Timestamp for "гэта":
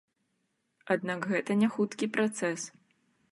1.33-1.57